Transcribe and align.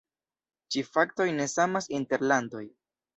Ĉi 0.75 0.81
faktoj 0.95 1.27
ne 1.39 1.47
samas 1.51 1.89
inter 1.99 2.25
landoj. 2.33 2.63